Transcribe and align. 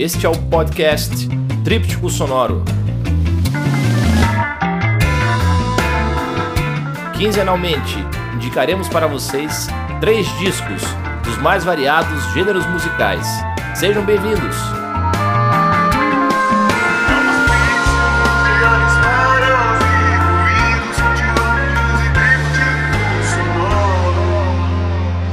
Este 0.00 0.24
é 0.24 0.28
o 0.30 0.42
podcast 0.48 1.28
Tríptico 1.62 2.08
Sonoro. 2.08 2.64
Quinzenalmente, 7.18 7.98
indicaremos 8.34 8.88
para 8.88 9.06
vocês 9.06 9.66
três 10.00 10.26
discos 10.38 10.80
dos 11.22 11.36
mais 11.42 11.64
variados 11.64 12.32
gêneros 12.32 12.64
musicais. 12.64 13.26
Sejam 13.74 14.02
bem-vindos! 14.02 14.56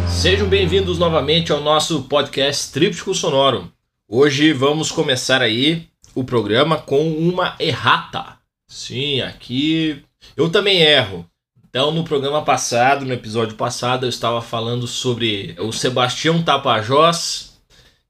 Sejam 0.10 0.50
bem-vindos 0.50 1.00
novamente 1.00 1.54
ao 1.54 1.62
nosso 1.62 2.04
podcast 2.04 2.74
Tríptico 2.74 3.16
Sonoro. 3.16 3.77
Hoje 4.10 4.54
vamos 4.54 4.90
começar 4.90 5.42
aí 5.42 5.86
o 6.16 6.24
programa 6.24 6.78
com 6.78 7.12
uma 7.12 7.58
errata. 7.60 8.38
Sim, 8.66 9.20
aqui 9.20 10.02
eu 10.38 10.50
também 10.50 10.82
erro. 10.82 11.30
Então, 11.70 11.92
no 11.92 12.06
programa 12.06 12.42
passado, 12.42 13.04
no 13.04 13.12
episódio 13.12 13.58
passado, 13.58 14.06
eu 14.06 14.10
estava 14.10 14.42
falando 14.42 14.88
sobre 14.88 15.58
o 15.60 15.74
Sebastião 15.74 16.42
Tapajós 16.42 17.60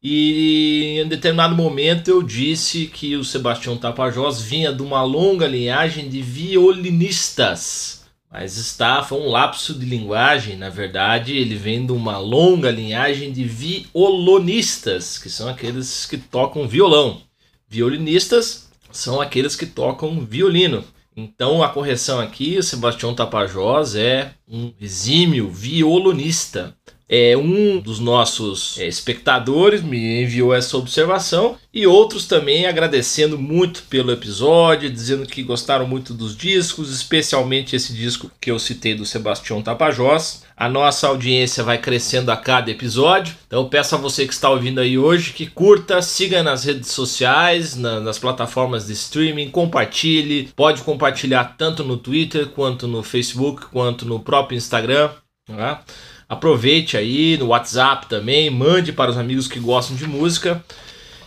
e 0.03 1.01
em 1.03 1.07
determinado 1.07 1.55
momento 1.55 2.09
eu 2.09 2.21
disse 2.21 2.85
que 2.85 3.15
o 3.15 3.25
Sebastião 3.25 3.75
Tapajós 3.75 4.39
vinha 4.39 4.71
de 4.71 4.83
uma 4.83 5.01
longa 5.01 5.47
linhagem 5.47 6.07
de 6.07 6.21
violinistas. 6.21 7.96
Mas 8.31 8.57
está, 8.57 9.01
foi 9.01 9.19
um 9.19 9.29
lapso 9.29 9.73
de 9.73 9.85
linguagem, 9.85 10.57
na 10.57 10.69
verdade, 10.69 11.35
ele 11.35 11.55
vem 11.55 11.85
de 11.85 11.93
uma 11.93 12.17
longa 12.17 12.69
linhagem 12.69 13.31
de 13.31 13.45
violonistas, 13.45 15.17
que 15.17 15.29
são 15.29 15.47
aqueles 15.47 16.05
que 16.05 16.17
tocam 16.17 16.67
violão. 16.67 17.21
Violinistas 17.69 18.69
são 18.91 19.21
aqueles 19.21 19.55
que 19.55 19.65
tocam 19.65 20.25
violino. 20.25 20.83
Então 21.15 21.63
a 21.63 21.69
correção 21.69 22.19
aqui, 22.19 22.57
o 22.57 22.63
Sebastião 22.63 23.15
Tapajós 23.15 23.95
é 23.95 24.33
um 24.47 24.71
exímio 24.79 25.49
violonista. 25.49 26.75
É 27.09 27.37
um 27.37 27.79
dos 27.79 27.99
nossos 27.99 28.77
é, 28.77 28.85
espectadores 28.85 29.81
me 29.81 30.23
enviou 30.23 30.53
essa 30.53 30.77
observação 30.77 31.57
e 31.73 31.87
outros 31.87 32.27
também 32.27 32.65
agradecendo 32.65 33.39
muito 33.39 33.83
pelo 33.83 34.11
episódio, 34.11 34.91
dizendo 34.91 35.25
que 35.25 35.41
gostaram 35.41 35.87
muito 35.87 36.13
dos 36.13 36.35
discos, 36.35 36.93
especialmente 36.93 37.77
esse 37.77 37.93
disco 37.93 38.29
que 38.41 38.51
eu 38.51 38.59
citei 38.59 38.93
do 38.93 39.05
Sebastião 39.05 39.61
Tapajós. 39.61 40.43
A 40.57 40.67
nossa 40.67 41.07
audiência 41.07 41.63
vai 41.63 41.77
crescendo 41.77 42.29
a 42.29 42.35
cada 42.35 42.71
episódio. 42.71 43.35
Então 43.45 43.69
peço 43.69 43.95
a 43.95 43.97
você 43.97 44.27
que 44.27 44.33
está 44.33 44.49
ouvindo 44.49 44.81
aí 44.81 44.97
hoje 44.97 45.31
que 45.31 45.47
curta, 45.47 46.01
siga 46.01 46.43
nas 46.43 46.65
redes 46.65 46.91
sociais, 46.91 47.75
na, 47.75 48.01
nas 48.01 48.19
plataformas 48.19 48.87
de 48.87 48.93
streaming, 48.93 49.49
compartilhe. 49.49 50.49
Pode 50.55 50.81
compartilhar 50.81 51.55
tanto 51.57 51.85
no 51.85 51.95
Twitter, 51.95 52.47
quanto 52.47 52.85
no 52.85 53.01
Facebook, 53.01 53.67
quanto 53.67 54.05
no 54.05 54.19
próprio 54.19 54.57
Instagram. 54.57 55.11
Tá? 55.45 55.85
Aproveite 56.29 56.97
aí 56.97 57.37
no 57.37 57.47
WhatsApp 57.47 58.07
também, 58.07 58.49
mande 58.49 58.91
para 58.91 59.11
os 59.11 59.17
amigos 59.17 59.47
que 59.47 59.59
gostam 59.59 59.95
de 59.95 60.05
música. 60.05 60.63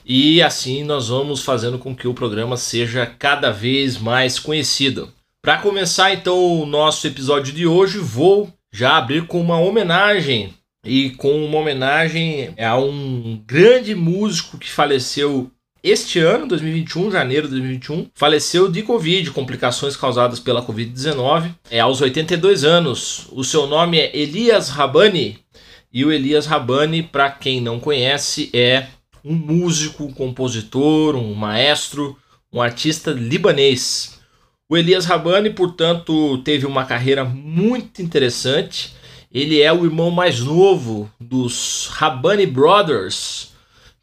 E 0.05 0.43
assim 0.43 0.85
nós 0.85 1.09
vamos 1.09 1.43
fazendo 1.43 1.79
com 1.79 1.95
que 1.95 2.09
o 2.09 2.15
programa 2.15 2.57
seja 2.57 3.07
cada 3.07 3.51
vez 3.51 3.97
mais 3.97 4.39
conhecido. 4.39 5.13
Para 5.43 5.59
começar 5.59 6.13
então 6.13 6.61
o 6.61 6.67
nosso 6.67 7.07
episódio 7.07 7.53
de 7.53 7.67
hoje, 7.67 7.99
vou 7.99 8.53
já 8.73 8.99
abrir 8.99 9.27
com 9.27 9.41
uma 9.41 9.59
homenagem 9.59 10.55
e 10.85 11.11
com 11.11 11.45
uma 11.45 11.59
homenagem 11.59 12.55
a 12.59 12.79
um 12.79 13.43
grande 13.47 13.95
músico 13.95 14.59
que 14.59 14.71
faleceu 14.71 15.51
este 15.83 16.19
ano, 16.19 16.47
2021, 16.47 17.11
janeiro 17.11 17.47
de 17.47 17.53
2021, 17.53 18.07
faleceu 18.15 18.71
de 18.71 18.83
Covid, 18.83 19.31
complicações 19.31 19.97
causadas 19.97 20.39
pela 20.39 20.65
Covid-19, 20.65 21.55
é 21.71 21.81
aos 21.81 22.01
82 22.01 22.65
anos. 22.65 23.27
O 23.33 23.43
seu 23.43 23.67
nome 23.67 23.99
é 23.99 24.17
Elias 24.17 24.69
Rabani, 24.69 25.39
e 25.93 26.05
o 26.05 26.13
Elias 26.13 26.47
Rabani, 26.47 27.03
para 27.03 27.31
quem 27.31 27.61
não 27.61 27.81
conhece, 27.81 28.51
é 28.53 28.87
um 29.25 29.35
músico, 29.35 30.13
compositor, 30.13 31.17
um 31.17 31.35
maestro, 31.35 32.17
um 32.53 32.61
artista 32.61 33.11
libanês. 33.11 34.21
O 34.69 34.77
Elias 34.77 35.05
Rabani, 35.05 35.51
portanto, 35.51 36.39
teve 36.45 36.67
uma 36.67 36.85
carreira 36.85 37.25
muito 37.25 38.01
interessante. 38.01 38.95
Ele 39.33 39.61
é 39.61 39.73
o 39.73 39.85
irmão 39.85 40.11
mais 40.11 40.41
novo 40.41 41.11
dos 41.19 41.89
Rabani 41.93 42.47
Brothers, 42.47 43.40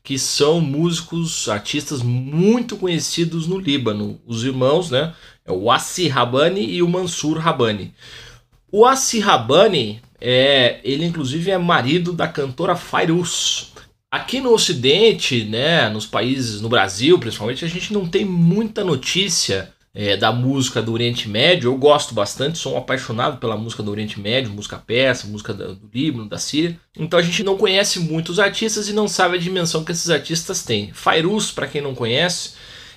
que 0.07 0.17
são 0.17 0.61
músicos, 0.61 1.49
artistas 1.49 2.01
muito 2.01 2.77
conhecidos 2.77 3.45
no 3.45 3.59
Líbano. 3.59 4.17
Os 4.25 4.45
irmãos, 4.45 4.89
né? 4.89 5.13
É 5.43 5.51
o 5.51 5.69
Assi 5.69 6.07
Rabani 6.07 6.65
e 6.65 6.81
o 6.81 6.87
Mansur 6.87 7.37
Rabani. 7.37 7.93
O 8.71 8.85
Assi 8.85 9.19
Rabani, 9.19 10.01
é, 10.21 10.79
ele 10.81 11.03
inclusive 11.03 11.51
é 11.51 11.57
marido 11.57 12.13
da 12.13 12.25
cantora 12.25 12.73
Fairuz. 12.73 13.73
Aqui 14.09 14.39
no 14.39 14.53
Ocidente, 14.53 15.43
né, 15.43 15.89
nos 15.89 16.05
países, 16.05 16.61
no 16.61 16.69
Brasil 16.69 17.19
principalmente, 17.19 17.65
a 17.65 17.67
gente 17.67 17.91
não 17.91 18.07
tem 18.07 18.23
muita 18.23 18.85
notícia 18.85 19.73
é, 19.99 20.15
da 20.15 20.31
música 20.31 20.79
do 20.79 20.93
Oriente 20.93 21.27
Médio. 21.27 21.71
Eu 21.71 21.75
gosto 21.75 22.13
bastante, 22.13 22.59
sou 22.59 22.75
um 22.75 22.77
apaixonado 22.77 23.39
pela 23.39 23.57
música 23.57 23.81
do 23.81 23.89
Oriente 23.89 24.19
Médio, 24.19 24.53
música 24.53 24.77
persa, 24.77 25.25
música 25.25 25.51
do 25.55 25.89
Líbano, 25.91 26.29
da 26.29 26.37
Síria. 26.37 26.79
Então 26.95 27.17
a 27.17 27.23
gente 27.23 27.43
não 27.43 27.57
conhece 27.57 27.99
muitos 27.99 28.39
artistas 28.39 28.87
e 28.87 28.93
não 28.93 29.07
sabe 29.07 29.37
a 29.37 29.41
dimensão 29.41 29.83
que 29.83 29.91
esses 29.91 30.11
artistas 30.11 30.61
têm. 30.61 30.93
Fairuz, 30.93 31.49
para 31.49 31.65
quem 31.65 31.81
não 31.81 31.95
conhece, 31.95 32.51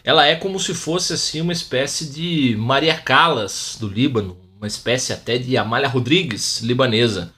ela 0.05 0.27
é 0.27 0.37
como 0.37 0.61
se 0.61 0.75
fosse 0.75 1.15
assim 1.15 1.41
uma 1.41 1.55
espécie 1.55 2.05
de 2.05 2.55
Maria 2.59 2.99
Callas 2.99 3.79
do 3.81 3.89
Líbano, 3.89 4.37
uma 4.59 4.67
espécie 4.67 5.15
até 5.15 5.39
de 5.39 5.57
Amália 5.57 5.89
Rodrigues 5.89 6.61
libanesa. 6.61 7.33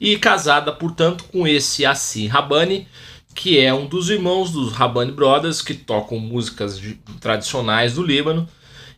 E 0.00 0.18
casada, 0.18 0.72
portanto, 0.72 1.22
com 1.30 1.46
esse 1.46 1.86
Assim 1.86 2.26
Rabani, 2.26 2.88
que 3.32 3.60
é 3.60 3.72
um 3.72 3.86
dos 3.86 4.10
irmãos 4.10 4.50
dos 4.50 4.72
Rabani 4.72 5.12
Brothers, 5.12 5.62
que 5.62 5.72
tocam 5.72 6.18
músicas 6.18 6.82
tradicionais 7.20 7.94
do 7.94 8.02
Líbano 8.02 8.48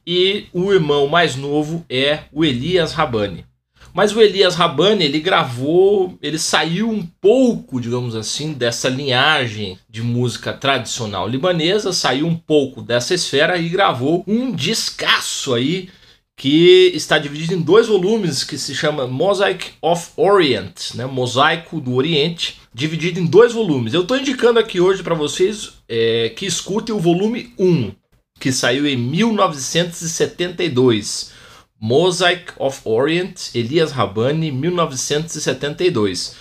e 0.07 0.47
o 0.53 0.73
irmão 0.73 1.09
mais 1.09 1.35
novo 1.35 1.85
é 1.89 2.21
o 2.33 2.45
Elias 2.45 2.93
Rabani. 2.93 3.45
Mas 3.93 4.15
o 4.15 4.21
Elias 4.21 4.55
Rabani, 4.55 5.05
ele 5.05 5.21
gravou, 5.21 6.19
ele 6.21 6.39
saiu 6.39 6.91
um 6.91 7.03
pouco, 7.03 7.81
digamos 7.81 8.15
assim, 8.15 8.53
dessa 8.53 8.91
linhagem 8.91 9.79
de 9.89 10.03
música 10.03 10.53
tradicional 10.53 11.27
libanesa, 11.27 11.95
saiu 11.95 12.27
um 12.27 12.37
pouco 12.37 12.83
dessa 12.83 13.15
esfera 13.15 13.57
e 13.57 13.71
gravou 13.71 14.23
um 14.27 14.53
descasso 14.53 15.55
aí 15.55 15.89
que 16.37 16.93
está 16.95 17.19
dividido 17.19 17.55
em 17.55 17.63
dois 17.63 17.89
volumes 17.89 18.45
que 18.45 18.59
se 18.59 18.75
chama 18.75 19.07
Mosaic 19.07 19.71
of 19.81 20.11
Orient, 20.15 20.95
né? 20.95 21.07
Mosaico 21.07 21.81
do 21.81 21.95
Oriente, 21.95 22.61
dividido 22.75 23.19
em 23.19 23.25
dois 23.25 23.55
volumes. 23.55 23.95
Eu 23.95 24.03
estou 24.03 24.19
indicando 24.19 24.59
aqui 24.59 24.79
hoje 24.79 25.03
para 25.03 25.15
vocês 25.15 25.73
é, 25.89 26.29
que 26.37 26.45
escutem 26.45 26.95
o 26.95 27.01
volume 27.01 27.55
1 27.59 27.93
que 28.39 28.53
saiu 28.53 28.87
em 28.87 28.97
1972. 28.97 31.35
Mosaic 31.79 32.53
of 32.59 32.81
Orient, 32.85 33.55
Elias 33.55 33.93
Rabani, 33.93 34.51
1972. 34.51 36.35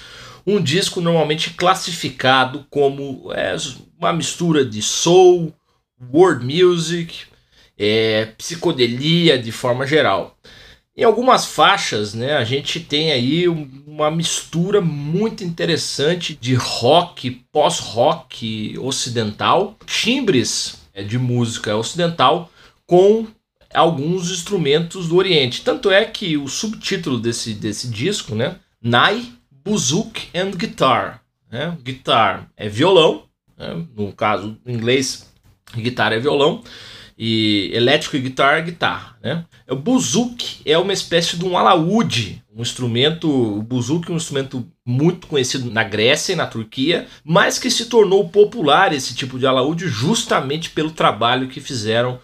Um 0.47 0.61
disco 0.61 1.01
normalmente 1.01 1.49
classificado 1.51 2.65
como 2.69 3.33
é, 3.33 3.53
uma 3.99 4.13
mistura 4.13 4.63
de 4.63 4.81
soul, 4.81 5.53
world 6.13 6.45
music, 6.45 7.23
é, 7.77 8.27
psicodelia 8.37 9.37
de 9.37 9.51
forma 9.51 9.85
geral. 9.85 10.37
Em 10.95 11.03
algumas 11.03 11.45
faixas, 11.45 12.13
né, 12.13 12.37
a 12.37 12.45
gente 12.45 12.79
tem 12.79 13.11
aí 13.11 13.49
uma 13.49 14.09
mistura 14.09 14.79
muito 14.79 15.43
interessante 15.43 16.37
de 16.39 16.55
rock, 16.55 17.41
pós-rock 17.51 18.77
ocidental, 18.79 19.75
timbres 19.85 20.84
de 21.03 21.17
música 21.17 21.75
ocidental 21.75 22.51
com 22.85 23.27
alguns 23.73 24.31
instrumentos 24.31 25.09
do 25.09 25.17
Oriente. 25.17 25.63
Tanto 25.63 25.91
é 25.91 26.05
que 26.05 26.37
o 26.37 26.47
subtítulo 26.47 27.19
desse, 27.19 27.53
desse 27.53 27.89
disco, 27.89 28.35
né? 28.35 28.55
Nai, 28.81 29.25
Buzouk 29.63 30.29
and 30.33 30.51
Guitar. 30.51 31.21
Né? 31.51 31.77
Guitar 31.81 32.49
é 32.55 32.69
violão, 32.69 33.23
né? 33.57 33.85
no 33.95 34.11
caso 34.13 34.57
em 34.65 34.73
inglês, 34.73 35.29
guitarra 35.75 36.15
é 36.15 36.19
violão, 36.19 36.63
e 37.17 37.71
elétrico 37.73 38.17
e 38.17 38.21
guitarra 38.21 38.57
é 38.57 38.61
guitarra. 38.61 39.17
Né? 39.23 39.45
O 39.69 39.75
buzouk 39.75 40.61
é 40.65 40.77
uma 40.77 40.93
espécie 40.93 41.37
de 41.37 41.45
um 41.45 41.57
alaúde, 41.57 42.43
um 42.53 42.61
instrumento, 42.61 43.29
o 43.29 43.61
é 44.09 44.11
um 44.11 44.17
instrumento 44.17 44.67
muito 44.85 45.27
conhecido 45.27 45.71
na 45.71 45.83
Grécia 45.83 46.33
e 46.33 46.35
na 46.35 46.45
Turquia, 46.45 47.07
mas 47.23 47.57
que 47.57 47.71
se 47.71 47.85
tornou 47.85 48.29
popular 48.29 48.93
esse 48.93 49.15
tipo 49.15 49.39
de 49.39 49.47
alaúde 49.47 49.87
justamente 49.87 50.69
pelo 50.69 50.91
trabalho 50.91 51.47
que 51.47 51.61
fizeram 51.61 52.19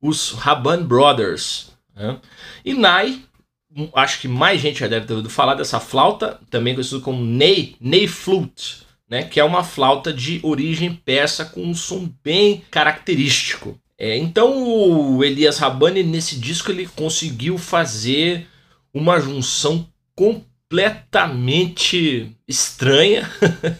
os 0.00 0.32
Raban 0.32 0.84
Brothers. 0.84 1.72
Né? 1.96 2.18
E 2.64 2.74
Nai, 2.74 3.20
acho 3.94 4.20
que 4.20 4.28
mais 4.28 4.60
gente 4.60 4.80
já 4.80 4.86
deve 4.86 5.06
ter 5.06 5.14
ouvido 5.14 5.30
falar 5.30 5.54
dessa 5.54 5.80
flauta, 5.80 6.38
também 6.50 6.74
conhecido 6.74 7.00
como 7.00 7.24
Ney, 7.24 7.76
Ney 7.80 8.06
Flute. 8.06 8.84
né, 9.08 9.22
que 9.22 9.38
é 9.38 9.44
uma 9.44 9.62
flauta 9.62 10.12
de 10.12 10.40
origem 10.42 10.94
persa 10.94 11.44
com 11.44 11.62
um 11.62 11.74
som 11.74 12.10
bem 12.22 12.64
característico. 12.70 13.78
É, 13.98 14.16
então 14.16 15.16
o 15.16 15.22
Elias 15.22 15.58
Rabani 15.58 16.02
nesse 16.02 16.36
disco 16.36 16.70
ele 16.70 16.88
conseguiu 16.96 17.58
fazer 17.58 18.46
uma 18.92 19.20
junção 19.20 19.86
completamente 20.16 22.34
estranha. 22.46 23.30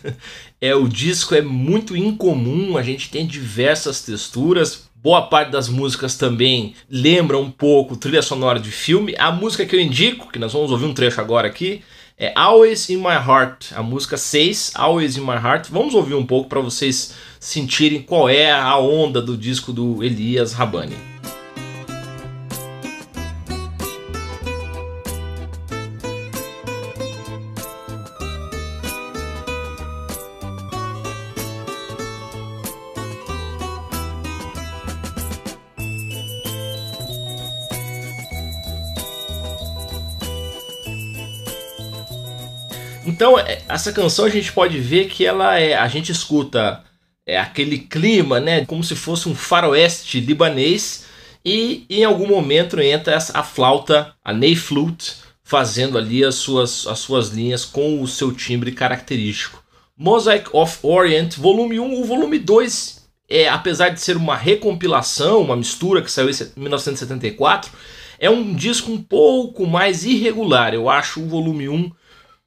é 0.60 0.74
o 0.74 0.88
disco 0.88 1.34
é 1.34 1.42
muito 1.42 1.96
incomum, 1.96 2.76
a 2.76 2.82
gente 2.82 3.10
tem 3.10 3.26
diversas 3.26 4.02
texturas. 4.02 4.88
Boa 4.94 5.22
parte 5.22 5.50
das 5.50 5.68
músicas 5.68 6.16
também 6.16 6.74
lembra 6.88 7.38
um 7.38 7.50
pouco 7.50 7.96
trilha 7.96 8.22
sonora 8.22 8.58
de 8.58 8.70
filme. 8.70 9.14
A 9.18 9.30
música 9.30 9.66
que 9.66 9.76
eu 9.76 9.80
indico, 9.80 10.32
que 10.32 10.38
nós 10.38 10.52
vamos 10.52 10.70
ouvir 10.70 10.86
um 10.86 10.94
trecho 10.94 11.20
agora 11.20 11.46
aqui, 11.46 11.82
é 12.16 12.32
Always 12.36 12.88
in 12.88 12.98
My 12.98 13.16
Heart, 13.16 13.72
a 13.74 13.82
música 13.82 14.16
6, 14.16 14.72
Always 14.76 15.16
in 15.16 15.22
My 15.22 15.34
Heart. 15.34 15.68
Vamos 15.70 15.94
ouvir 15.94 16.14
um 16.14 16.24
pouco 16.24 16.48
para 16.48 16.60
vocês 16.60 17.12
sentirem 17.44 18.00
qual 18.00 18.26
é 18.26 18.50
a 18.50 18.78
onda 18.78 19.20
do 19.20 19.36
disco 19.36 19.70
do 19.70 20.02
Elias 20.02 20.54
Rabani. 20.54 20.96
Então, 43.06 43.38
é, 43.38 43.60
essa 43.68 43.92
canção 43.92 44.24
a 44.24 44.30
gente 44.30 44.50
pode 44.50 44.78
ver 44.80 45.08
que 45.08 45.26
ela 45.26 45.60
é. 45.60 45.74
A 45.74 45.86
gente 45.88 46.10
escuta 46.10 46.82
é, 47.26 47.38
aquele 47.38 47.78
clima, 47.78 48.40
né? 48.40 48.64
Como 48.66 48.82
se 48.84 48.94
fosse 48.94 49.28
um 49.28 49.34
faroeste 49.34 50.20
libanês. 50.20 51.04
E 51.44 51.84
em 51.90 52.04
algum 52.04 52.26
momento 52.26 52.80
entra 52.80 53.18
a 53.34 53.42
flauta, 53.42 54.14
a 54.24 54.32
Ney 54.32 54.56
Flute, 54.56 55.16
fazendo 55.42 55.98
ali 55.98 56.24
as 56.24 56.36
suas, 56.36 56.86
as 56.86 56.98
suas 56.98 57.28
linhas 57.28 57.64
com 57.66 58.00
o 58.00 58.08
seu 58.08 58.32
timbre 58.32 58.72
característico. 58.72 59.62
Mosaic 59.96 60.48
of 60.52 60.78
Orient, 60.82 61.36
volume 61.36 61.78
1, 61.78 62.00
o 62.00 62.04
volume 62.04 62.38
2, 62.38 63.04
é, 63.28 63.48
apesar 63.48 63.90
de 63.90 64.00
ser 64.00 64.16
uma 64.16 64.36
recompilação, 64.36 65.42
uma 65.42 65.54
mistura 65.54 66.02
que 66.02 66.10
saiu 66.10 66.30
em 66.30 66.60
1974, 66.60 67.70
é 68.18 68.30
um 68.30 68.54
disco 68.54 68.90
um 68.90 69.00
pouco 69.00 69.66
mais 69.66 70.04
irregular. 70.04 70.72
Eu 70.72 70.88
acho 70.88 71.20
o 71.20 71.28
volume 71.28 71.68
1 71.68 71.92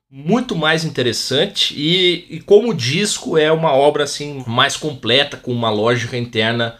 muito 0.10 0.56
mais 0.56 0.86
interessante 0.86 1.74
e, 1.78 2.26
e, 2.30 2.40
como 2.40 2.74
disco 2.74 3.38
é 3.38 3.52
uma 3.52 3.74
obra 3.74 4.06
assim 4.06 4.44
mais 4.48 4.78
completa 4.78 5.36
com 5.36 5.52
uma 5.52 5.70
lógica 5.70 6.18
interna 6.18 6.78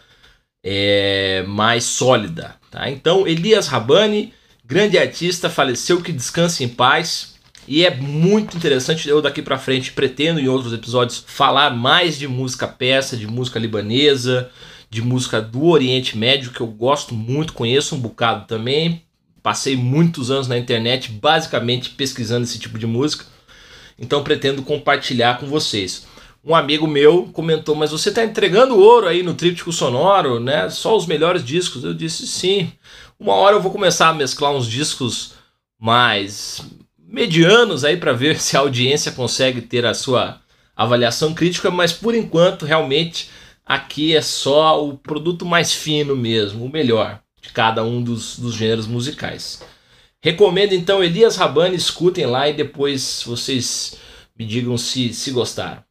é, 0.64 1.44
mais 1.46 1.84
sólida 1.84 2.56
tá? 2.70 2.90
então 2.90 3.26
Elias 3.26 3.68
Rabani 3.68 4.32
grande 4.64 4.96
artista 4.96 5.50
faleceu 5.50 6.00
que 6.00 6.10
descanse 6.10 6.64
em 6.64 6.68
paz 6.68 7.34
e 7.66 7.84
é 7.84 7.94
muito 7.94 8.56
interessante 8.56 9.06
eu 9.06 9.20
daqui 9.20 9.42
para 9.42 9.58
frente 9.58 9.92
pretendo 9.92 10.40
em 10.40 10.48
outros 10.48 10.72
episódios 10.72 11.22
falar 11.26 11.68
mais 11.68 12.18
de 12.18 12.26
música 12.26 12.66
persa 12.66 13.14
de 13.14 13.26
música 13.26 13.58
libanesa 13.58 14.50
de 14.88 15.02
música 15.02 15.38
do 15.38 15.66
Oriente 15.66 16.16
Médio 16.16 16.50
que 16.50 16.62
eu 16.62 16.66
gosto 16.66 17.14
muito 17.14 17.52
conheço 17.52 17.94
um 17.94 18.00
bocado 18.00 18.46
também 18.46 19.02
Passei 19.48 19.78
muitos 19.78 20.30
anos 20.30 20.46
na 20.46 20.58
internet 20.58 21.10
basicamente 21.10 21.88
pesquisando 21.88 22.44
esse 22.44 22.58
tipo 22.58 22.78
de 22.78 22.86
música, 22.86 23.24
então 23.98 24.22
pretendo 24.22 24.62
compartilhar 24.62 25.40
com 25.40 25.46
vocês. 25.46 26.06
Um 26.44 26.54
amigo 26.54 26.86
meu 26.86 27.30
comentou: 27.32 27.74
Mas 27.74 27.90
você 27.90 28.10
está 28.10 28.22
entregando 28.22 28.78
ouro 28.78 29.08
aí 29.08 29.22
no 29.22 29.32
tríptico 29.32 29.72
sonoro, 29.72 30.38
né? 30.38 30.68
Só 30.68 30.94
os 30.94 31.06
melhores 31.06 31.42
discos. 31.42 31.82
Eu 31.82 31.94
disse: 31.94 32.26
Sim. 32.26 32.70
Uma 33.18 33.32
hora 33.36 33.56
eu 33.56 33.62
vou 33.62 33.72
começar 33.72 34.10
a 34.10 34.12
mesclar 34.12 34.52
uns 34.52 34.68
discos 34.68 35.32
mais 35.80 36.60
medianos 36.98 37.84
aí 37.84 37.96
para 37.96 38.12
ver 38.12 38.36
se 38.42 38.54
a 38.54 38.60
audiência 38.60 39.12
consegue 39.12 39.62
ter 39.62 39.86
a 39.86 39.94
sua 39.94 40.42
avaliação 40.76 41.32
crítica, 41.32 41.70
mas 41.70 41.90
por 41.90 42.14
enquanto 42.14 42.66
realmente 42.66 43.30
aqui 43.64 44.14
é 44.14 44.20
só 44.20 44.86
o 44.86 44.98
produto 44.98 45.46
mais 45.46 45.72
fino 45.72 46.14
mesmo, 46.14 46.66
o 46.66 46.70
melhor 46.70 47.22
de 47.48 47.52
cada 47.54 47.82
um 47.82 48.02
dos, 48.02 48.38
dos 48.38 48.54
gêneros 48.54 48.86
musicais. 48.86 49.62
Recomendo 50.20 50.74
então 50.74 51.02
Elias 51.02 51.36
Rabani, 51.36 51.76
escutem 51.76 52.26
lá 52.26 52.48
e 52.48 52.52
depois 52.52 53.22
vocês 53.26 53.96
me 54.38 54.44
digam 54.44 54.76
se, 54.76 55.14
se 55.14 55.30
gostaram. 55.30 55.82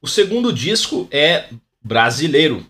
O 0.00 0.06
segundo 0.06 0.52
disco 0.52 1.08
é 1.10 1.48
brasileiro. 1.82 2.64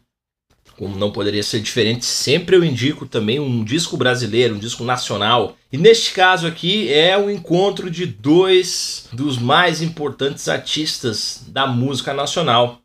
Como 0.77 0.97
não 0.97 1.11
poderia 1.11 1.43
ser 1.43 1.61
diferente, 1.61 2.05
sempre 2.05 2.55
eu 2.55 2.63
indico 2.63 3.07
também 3.07 3.41
um 3.41 3.65
disco 3.65 3.97
brasileiro, 3.97 4.55
um 4.55 4.59
disco 4.59 4.85
nacional. 4.85 5.57
E 5.73 5.79
neste 5.79 6.13
caso 6.13 6.47
aqui 6.47 6.93
é 6.93 7.19
o 7.19 7.31
encontro 7.31 7.91
de 7.91 8.07
dois 8.07 9.09
dos 9.13 9.39
mais 9.39 9.83
importantes 9.83 10.49
artistas 10.49 11.43
da 11.49 11.67
música 11.67 12.13
nacional. 12.15 12.81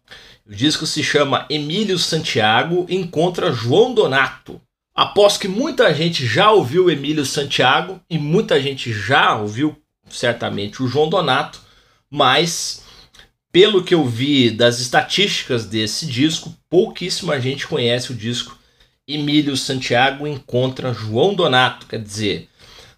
O 0.47 0.55
disco 0.55 0.85
se 0.85 1.03
chama 1.03 1.45
Emílio 1.49 1.99
Santiago 1.99 2.85
Encontra 2.89 3.51
João 3.51 3.93
Donato. 3.93 4.59
Após 4.93 5.37
que 5.37 5.47
muita 5.47 5.93
gente 5.93 6.25
já 6.25 6.51
ouviu 6.51 6.89
Emílio 6.89 7.25
Santiago 7.25 7.99
e 8.09 8.17
muita 8.17 8.61
gente 8.61 8.91
já 8.91 9.35
ouviu 9.35 9.75
certamente 10.09 10.83
o 10.83 10.87
João 10.87 11.09
Donato, 11.09 11.61
mas 12.09 12.83
pelo 13.51 13.83
que 13.83 13.93
eu 13.93 14.05
vi 14.05 14.49
das 14.51 14.79
estatísticas 14.79 15.65
desse 15.65 16.05
disco, 16.05 16.53
pouquíssima 16.69 17.39
gente 17.39 17.67
conhece 17.67 18.11
o 18.11 18.15
disco 18.15 18.57
Emílio 19.07 19.57
Santiago 19.57 20.27
encontra 20.27 20.93
João 20.93 21.33
Donato, 21.33 21.85
quer 21.87 21.99
dizer, 21.99 22.47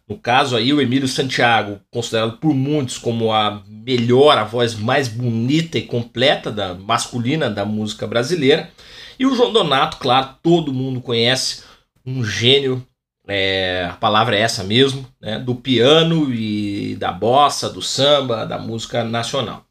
no 0.07 0.17
caso 0.17 0.55
aí 0.55 0.73
o 0.73 0.81
Emílio 0.81 1.07
Santiago, 1.07 1.79
considerado 1.89 2.37
por 2.37 2.53
muitos 2.53 2.97
como 2.97 3.31
a 3.31 3.63
melhor, 3.67 4.37
a 4.37 4.43
voz 4.43 4.75
mais 4.75 5.07
bonita 5.07 5.77
e 5.77 5.83
completa 5.83 6.51
da 6.51 6.73
masculina 6.73 7.49
da 7.49 7.65
música 7.65 8.05
brasileira, 8.05 8.69
e 9.17 9.25
o 9.25 9.35
João 9.35 9.53
Donato, 9.53 9.97
claro, 9.97 10.35
todo 10.43 10.73
mundo 10.73 11.01
conhece 11.01 11.63
um 12.05 12.23
gênio, 12.23 12.85
é, 13.27 13.87
a 13.89 13.93
palavra 13.93 14.35
é 14.35 14.41
essa 14.41 14.63
mesmo, 14.63 15.07
né, 15.21 15.39
do 15.39 15.55
piano 15.55 16.33
e 16.33 16.95
da 16.95 17.11
bossa, 17.11 17.69
do 17.69 17.81
samba, 17.81 18.45
da 18.45 18.57
música 18.57 19.03
nacional. 19.03 19.65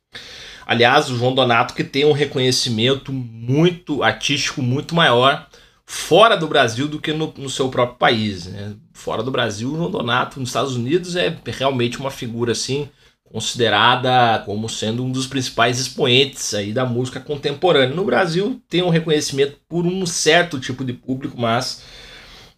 Aliás, 0.67 1.11
o 1.11 1.17
João 1.17 1.35
Donato 1.35 1.75
que 1.75 1.85
tem 1.85 2.05
um 2.05 2.13
reconhecimento 2.13 3.13
muito 3.13 4.03
artístico 4.03 4.63
muito 4.63 4.95
maior 4.95 5.47
fora 5.85 6.37
do 6.37 6.49
Brasil 6.49 6.89
do 6.89 7.01
que 7.01 7.13
no, 7.13 7.33
no 7.37 7.51
seu 7.51 7.69
próprio 7.69 7.99
país. 7.99 8.47
Né? 8.47 8.75
Fora 8.95 9.23
do 9.23 9.31
Brasil, 9.31 9.71
o 9.71 9.77
João 9.77 9.91
Donato 9.91 10.41
nos 10.41 10.49
Estados 10.49 10.75
Unidos 10.75 11.17
é 11.17 11.37
realmente 11.45 11.99
uma 11.99 12.11
figura 12.11 12.53
assim 12.53 12.89
considerada 13.25 14.43
como 14.45 14.69
sendo 14.69 15.03
um 15.03 15.11
dos 15.11 15.27
principais 15.27 15.79
expoentes 15.79 16.53
aí 16.53 16.73
da 16.73 16.85
música 16.85 17.19
contemporânea. 17.19 17.97
No 17.97 18.05
Brasil 18.05 18.61
tem 18.69 18.83
um 18.83 18.91
reconhecimento 18.91 19.57
por 19.67 19.87
um 19.87 20.05
certo 20.05 20.61
tipo 20.61 20.85
de 20.85 20.93
público, 20.93 21.41
mas 21.41 21.83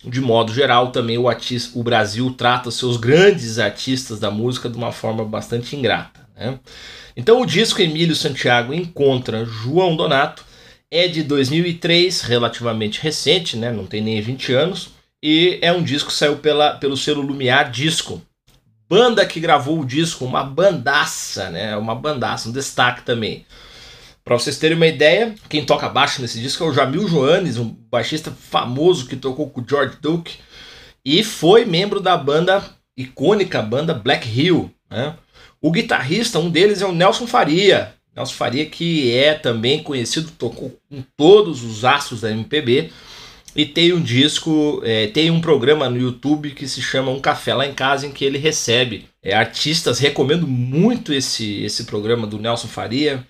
de 0.04 0.20
modo 0.20 0.52
geral, 0.52 0.90
também 0.92 1.16
o, 1.16 1.28
artista, 1.28 1.78
o 1.78 1.82
Brasil 1.82 2.30
trata 2.32 2.70
seus 2.70 2.96
grandes 2.96 3.58
artistas 3.58 4.20
da 4.20 4.30
música 4.30 4.68
de 4.68 4.76
uma 4.76 4.92
forma 4.92 5.24
bastante 5.24 5.74
ingrata. 5.74 6.28
Né? 6.36 6.58
Então, 7.16 7.40
o 7.40 7.46
disco 7.46 7.80
Emílio 7.80 8.14
Santiago 8.14 8.74
encontra 8.74 9.44
João 9.44 9.96
Donato 9.96 10.44
é 10.90 11.08
de 11.08 11.22
2003, 11.22 12.20
relativamente 12.20 13.00
recente, 13.00 13.56
né? 13.56 13.72
não 13.72 13.86
tem 13.86 14.00
nem 14.00 14.20
20 14.20 14.52
anos, 14.52 14.90
e 15.22 15.58
é 15.60 15.72
um 15.72 15.82
disco 15.82 16.10
que 16.10 16.16
saiu 16.16 16.36
pela, 16.36 16.74
pelo 16.74 16.96
selo 16.96 17.22
Lumiar 17.22 17.70
Disco. 17.70 18.22
Banda 18.88 19.24
que 19.26 19.40
gravou 19.40 19.80
o 19.80 19.86
disco, 19.86 20.24
uma 20.24 20.44
bandaça, 20.44 21.50
né? 21.50 21.76
uma 21.76 21.94
bandaça, 21.94 22.48
um 22.48 22.52
destaque 22.52 23.02
também. 23.02 23.44
Para 24.24 24.38
vocês 24.38 24.58
terem 24.58 24.76
uma 24.76 24.86
ideia, 24.86 25.34
quem 25.50 25.66
toca 25.66 25.86
baixo 25.86 26.22
nesse 26.22 26.40
disco 26.40 26.64
é 26.64 26.66
o 26.66 26.72
Jamil 26.72 27.06
Joanes, 27.06 27.58
um 27.58 27.76
baixista 27.90 28.30
famoso 28.30 29.06
que 29.06 29.16
tocou 29.16 29.50
com 29.50 29.60
o 29.60 29.66
George 29.68 29.98
Duke 30.00 30.38
e 31.04 31.22
foi 31.22 31.66
membro 31.66 32.00
da 32.00 32.16
banda 32.16 32.64
icônica 32.96 33.60
banda 33.60 33.92
Black 33.92 34.26
Hill. 34.26 34.70
Né? 34.90 35.14
O 35.60 35.70
guitarrista, 35.70 36.38
um 36.38 36.48
deles 36.48 36.80
é 36.80 36.86
o 36.86 36.92
Nelson 36.92 37.26
Faria. 37.26 37.92
Nelson 38.16 38.32
Faria 38.32 38.64
que 38.64 39.14
é 39.14 39.34
também 39.34 39.82
conhecido, 39.82 40.30
tocou 40.30 40.74
com 40.88 41.04
todos 41.16 41.62
os 41.62 41.84
astros 41.84 42.22
da 42.22 42.30
MPB 42.30 42.90
e 43.54 43.66
tem 43.66 43.92
um 43.92 44.00
disco, 44.00 44.80
é, 44.84 45.06
tem 45.08 45.30
um 45.30 45.40
programa 45.40 45.90
no 45.90 45.98
YouTube 45.98 46.52
que 46.52 46.66
se 46.66 46.80
chama 46.80 47.10
Um 47.10 47.20
Café 47.20 47.52
Lá 47.52 47.66
em 47.66 47.74
Casa, 47.74 48.06
em 48.06 48.10
que 48.10 48.24
ele 48.24 48.38
recebe 48.38 49.06
é, 49.22 49.34
artistas. 49.34 49.98
Recomendo 49.98 50.46
muito 50.46 51.12
esse, 51.12 51.62
esse 51.62 51.84
programa 51.84 52.26
do 52.26 52.38
Nelson 52.38 52.68
Faria. 52.68 53.24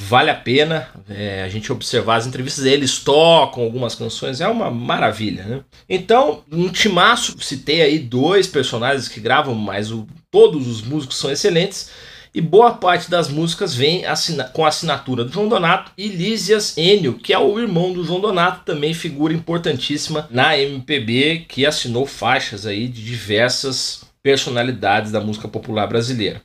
Vale 0.00 0.30
a 0.30 0.34
pena 0.34 0.88
é, 1.10 1.42
a 1.42 1.48
gente 1.48 1.72
observar 1.72 2.16
as 2.16 2.26
entrevistas. 2.26 2.64
Eles 2.64 3.00
tocam 3.00 3.64
algumas 3.64 3.96
canções, 3.96 4.40
é 4.40 4.46
uma 4.46 4.70
maravilha. 4.70 5.42
Né? 5.42 5.60
Então, 5.88 6.44
um 6.52 6.68
timaço, 6.68 7.36
citei 7.40 7.82
aí 7.82 7.98
dois 7.98 8.46
personagens 8.46 9.08
que 9.08 9.18
gravam, 9.18 9.56
mas 9.56 9.90
o, 9.90 10.06
todos 10.30 10.68
os 10.68 10.82
músicos 10.82 11.16
são 11.16 11.32
excelentes. 11.32 11.90
E 12.32 12.40
boa 12.40 12.74
parte 12.74 13.10
das 13.10 13.28
músicas 13.28 13.74
vem 13.74 14.06
assina 14.06 14.44
com 14.44 14.64
a 14.64 14.68
assinatura 14.68 15.24
do 15.24 15.32
João 15.32 15.48
Donato 15.48 15.90
e 15.98 16.06
Lísias 16.06 16.76
Enio, 16.76 17.14
que 17.14 17.32
é 17.32 17.38
o 17.38 17.58
irmão 17.58 17.92
do 17.92 18.04
João 18.04 18.20
Donato, 18.20 18.64
também 18.64 18.94
figura 18.94 19.34
importantíssima 19.34 20.28
na 20.30 20.56
MPB, 20.56 21.46
que 21.48 21.66
assinou 21.66 22.06
faixas 22.06 22.66
aí 22.66 22.86
de 22.86 23.04
diversas 23.04 24.04
personalidades 24.22 25.10
da 25.10 25.20
música 25.20 25.48
popular 25.48 25.88
brasileira. 25.88 26.40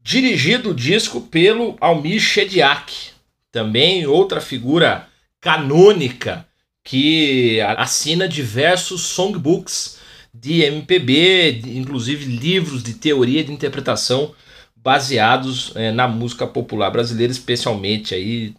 Dirigido 0.00 0.70
o 0.70 0.74
disco 0.74 1.20
pelo 1.20 1.76
Almir 1.80 2.20
Shediak, 2.20 3.10
também 3.52 4.06
outra 4.06 4.40
figura 4.40 5.06
canônica 5.40 6.46
que 6.82 7.60
assina 7.60 8.26
diversos 8.26 9.02
songbooks 9.02 9.98
de 10.32 10.62
MPB, 10.62 11.62
inclusive 11.66 12.24
livros 12.24 12.82
de 12.82 12.94
teoria 12.94 13.44
de 13.44 13.52
interpretação 13.52 14.34
baseados 14.76 15.72
é, 15.74 15.90
na 15.90 16.06
música 16.08 16.46
popular 16.46 16.90
brasileira, 16.90 17.30
especialmente 17.32 18.14
aí 18.14 18.54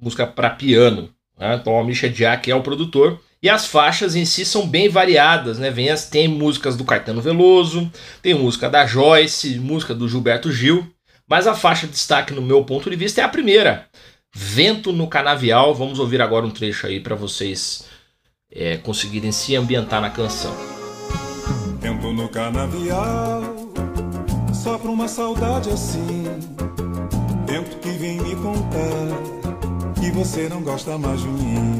música 0.00 0.26
para 0.26 0.50
piano. 0.50 1.10
Né? 1.38 1.56
Então, 1.56 1.72
o 1.72 1.84
Misha 1.84 2.06
é 2.46 2.54
o 2.54 2.62
produtor. 2.62 3.20
E 3.42 3.50
as 3.50 3.66
faixas 3.66 4.14
em 4.14 4.24
si 4.24 4.44
são 4.44 4.66
bem 4.66 4.88
variadas, 4.88 5.58
né? 5.58 5.70
Vem 5.70 5.90
as, 5.90 6.08
tem 6.08 6.26
músicas 6.26 6.76
do 6.76 6.84
Caetano 6.84 7.20
Veloso, 7.20 7.90
tem 8.22 8.34
música 8.34 8.68
da 8.68 8.86
Joyce, 8.86 9.58
música 9.58 9.94
do 9.94 10.08
Gilberto 10.08 10.50
Gil, 10.50 10.86
mas 11.28 11.46
a 11.46 11.54
faixa 11.54 11.86
de 11.86 11.92
destaque 11.92 12.32
no 12.32 12.42
meu 12.42 12.64
ponto 12.64 12.88
de 12.88 12.96
vista 12.96 13.20
é 13.20 13.24
a 13.24 13.28
primeira, 13.28 13.86
Vento 14.34 14.92
no 14.92 15.06
Canavial. 15.08 15.74
Vamos 15.74 15.98
ouvir 15.98 16.20
agora 16.20 16.44
um 16.44 16.50
trecho 16.50 16.86
aí 16.86 17.00
para 17.00 17.14
vocês 17.14 17.84
é, 18.52 18.76
conseguirem 18.76 19.32
se 19.32 19.56
ambientar 19.56 20.00
na 20.00 20.10
canção. 20.10 20.54
Vento 21.80 22.12
no 22.12 22.28
Canavial, 22.28 23.42
só 24.52 24.76
pra 24.76 24.90
uma 24.90 25.08
saudade 25.08 25.70
assim. 25.70 26.24
Vento 27.46 27.76
que 27.78 27.90
vem 27.90 28.20
me 28.20 28.34
contar 28.36 29.36
que 30.00 30.10
você 30.10 30.48
não 30.48 30.62
gosta 30.62 30.98
mais 30.98 31.20
de 31.20 31.28
mim. 31.28 31.75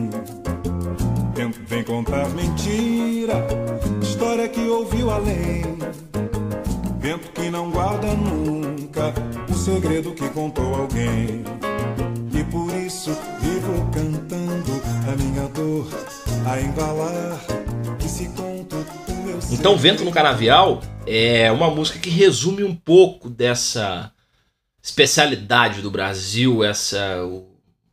Vento 1.37 1.61
vem 1.67 1.85
contar 1.85 2.31
mentira, 2.31 3.47
história 4.01 4.49
que 4.49 4.67
ouviu 4.69 5.11
além. 5.11 5.65
Vento 6.99 7.31
que 7.33 7.51
não 7.51 7.71
guarda 7.71 8.15
nunca 8.15 9.13
o 9.47 9.55
segredo 9.55 10.15
que 10.15 10.31
contou 10.31 10.75
alguém. 10.75 11.45
E 12.33 12.43
por 12.45 12.75
isso 12.75 13.11
vivo 13.39 13.91
cantando 13.93 14.83
a 15.13 15.17
minha 15.23 15.47
dor 15.49 15.87
a 16.47 16.59
embalar 16.59 17.39
conto 18.35 18.77
Então, 19.53 19.77
Vento 19.77 20.05
no 20.05 20.11
Canavial 20.11 20.81
é 21.07 21.53
uma 21.53 21.71
música 21.71 21.99
que 21.99 22.09
resume 22.09 22.65
um 22.65 22.75
pouco 22.75 23.29
dessa 23.29 24.11
especialidade 24.83 25.83
do 25.83 25.91
Brasil, 25.91 26.65
essa 26.65 27.19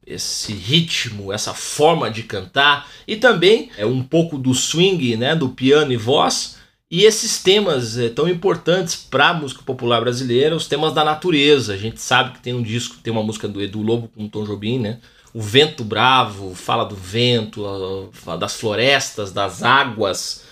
esse 0.06 0.54
ritmo, 0.54 1.32
essa 1.32 1.54
forma 1.54 2.10
de 2.10 2.24
cantar 2.24 2.90
e 3.08 3.16
também 3.16 3.70
é 3.78 3.86
um 3.86 4.04
pouco 4.04 4.38
do 4.38 4.54
swing, 4.54 5.18
né, 5.18 5.36
do 5.36 5.50
piano 5.50 5.92
e 5.92 5.98
voz 5.98 6.58
e 6.96 7.06
esses 7.06 7.42
temas 7.42 7.98
é, 7.98 8.08
tão 8.08 8.30
importantes 8.30 8.96
para 8.96 9.30
a 9.30 9.34
música 9.34 9.64
popular 9.64 10.00
brasileira, 10.00 10.56
os 10.56 10.68
temas 10.68 10.94
da 10.94 11.04
natureza. 11.04 11.74
A 11.74 11.78
gente 11.78 12.00
sabe 12.00 12.34
que 12.34 12.40
tem 12.40 12.54
um 12.54 12.62
disco, 12.62 12.98
tem 13.02 13.12
uma 13.12 13.24
música 13.24 13.48
do 13.48 13.60
Edu 13.60 13.82
Lobo 13.82 14.08
com 14.10 14.30
Tom 14.30 14.44
Jobim, 14.44 14.78
né? 14.78 15.00
O 15.34 15.42
Vento 15.42 15.84
Bravo 15.84 16.54
fala 16.54 16.84
do 16.84 16.96
vento, 16.96 18.12
fala 18.14 18.38
das 18.38 18.54
florestas, 18.54 19.32
das 19.32 19.64
águas. 19.64 20.44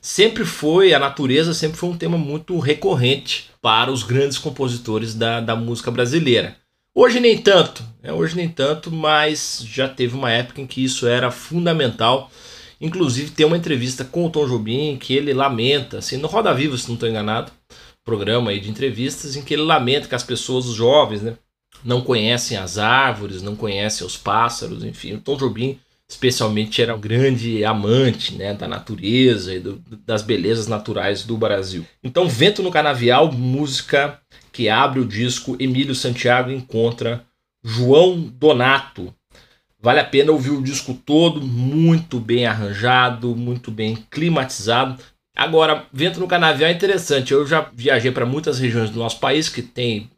Sempre 0.00 0.44
foi, 0.44 0.94
a 0.94 0.98
natureza 1.00 1.52
sempre 1.52 1.76
foi 1.76 1.88
um 1.88 1.96
tema 1.96 2.16
muito 2.16 2.56
recorrente 2.60 3.50
para 3.60 3.90
os 3.90 4.04
grandes 4.04 4.38
compositores 4.38 5.12
da, 5.12 5.40
da 5.40 5.56
música 5.56 5.90
brasileira. 5.90 6.56
Hoje 6.94 7.20
nem 7.20 7.38
tanto, 7.38 7.84
né? 8.02 8.12
hoje 8.12 8.36
nem 8.36 8.48
tanto, 8.48 8.90
mas 8.90 9.62
já 9.64 9.88
teve 9.88 10.14
uma 10.14 10.30
época 10.30 10.60
em 10.60 10.66
que 10.66 10.82
isso 10.82 11.06
era 11.06 11.30
fundamental 11.30 12.30
Inclusive 12.80 13.30
tem 13.30 13.44
uma 13.44 13.58
entrevista 13.58 14.04
com 14.04 14.24
o 14.24 14.30
Tom 14.30 14.46
Jobim 14.46 14.96
que 14.96 15.14
ele 15.14 15.34
lamenta, 15.34 15.98
assim, 15.98 16.16
no 16.16 16.26
Roda 16.26 16.54
Viva, 16.54 16.76
se 16.78 16.88
não 16.88 16.94
estou 16.94 17.08
enganado, 17.08 17.52
programa 18.04 18.50
aí 18.50 18.58
de 18.58 18.70
entrevistas, 18.70 19.36
em 19.36 19.42
que 19.42 19.52
ele 19.52 19.62
lamenta 19.62 20.08
que 20.08 20.14
as 20.14 20.22
pessoas, 20.22 20.66
os 20.66 20.76
jovens, 20.76 21.20
né, 21.20 21.36
não 21.84 22.00
conhecem 22.00 22.56
as 22.56 22.78
árvores, 22.78 23.42
não 23.42 23.54
conhecem 23.54 24.06
os 24.06 24.16
pássaros, 24.16 24.82
enfim. 24.82 25.12
O 25.12 25.20
Tom 25.20 25.36
Jobim, 25.36 25.78
especialmente, 26.08 26.80
era 26.80 26.96
um 26.96 27.00
grande 27.00 27.62
amante 27.64 28.34
né, 28.34 28.54
da 28.54 28.66
natureza 28.66 29.54
e 29.54 29.60
do, 29.60 29.82
das 30.06 30.22
belezas 30.22 30.66
naturais 30.66 31.22
do 31.22 31.36
Brasil. 31.36 31.84
Então, 32.02 32.26
Vento 32.26 32.62
no 32.62 32.70
Canavial, 32.70 33.30
música 33.30 34.18
que 34.52 34.68
abre 34.68 35.00
o 35.00 35.06
disco 35.06 35.56
Emílio 35.58 35.94
Santiago 35.94 36.50
encontra 36.50 37.24
João 37.62 38.20
Donato, 38.20 39.14
Vale 39.82 40.00
a 40.00 40.04
pena 40.04 40.30
ouvir 40.30 40.50
o 40.50 40.62
disco 40.62 40.92
todo, 40.92 41.40
muito 41.40 42.20
bem 42.20 42.44
arranjado, 42.44 43.34
muito 43.34 43.70
bem 43.70 43.96
climatizado. 44.10 45.02
Agora, 45.34 45.86
vento 45.90 46.20
no 46.20 46.28
canavial 46.28 46.70
é 46.70 46.74
interessante. 46.74 47.32
Eu 47.32 47.46
já 47.46 47.70
viajei 47.72 48.10
para 48.10 48.26
muitas 48.26 48.58
regiões 48.58 48.90
do 48.90 48.98
nosso 48.98 49.18
país 49.18 49.48
que 49.48 49.62
tem 49.62 50.10